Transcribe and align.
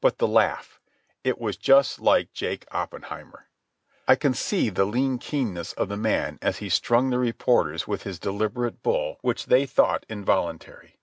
But 0.00 0.16
the 0.16 0.26
laugh. 0.26 0.80
It 1.24 1.38
was 1.38 1.58
just 1.58 2.00
like 2.00 2.32
Jake 2.32 2.64
Oppenheimer. 2.70 3.48
I 4.06 4.14
can 4.14 4.32
see 4.32 4.70
the 4.70 4.86
lean 4.86 5.18
keenness 5.18 5.74
of 5.74 5.90
the 5.90 5.96
man 5.98 6.38
as 6.40 6.56
he 6.56 6.70
strung 6.70 7.10
the 7.10 7.18
reporters 7.18 7.86
with 7.86 8.04
his 8.04 8.18
deliberate 8.18 8.82
bull 8.82 9.18
which 9.20 9.44
they 9.44 9.66
thought 9.66 10.06
involuntary. 10.08 10.96